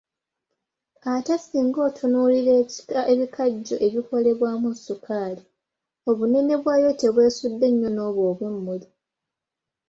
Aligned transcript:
Ate 1.13 1.35
singa 1.39 1.79
otunuulira 1.87 2.53
ebikajjo 3.13 3.75
ebikolebwamu 3.87 4.69
sukaali, 4.83 5.43
obunene 6.09 6.53
bwabyo 6.61 6.91
tebwesudde 7.01 7.67
nnyo 7.69 7.89
n’obwo 7.91 8.23
obw’emmuli. 8.31 8.87